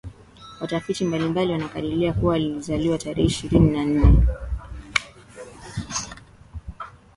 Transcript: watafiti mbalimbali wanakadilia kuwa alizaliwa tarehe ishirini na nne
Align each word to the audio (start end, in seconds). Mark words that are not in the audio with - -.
watafiti 0.61 1.03
mbalimbali 1.05 1.51
wanakadilia 1.51 2.13
kuwa 2.13 2.35
alizaliwa 2.35 2.97
tarehe 2.97 3.27
ishirini 3.27 3.69
na 3.71 3.85
nne 3.85 4.27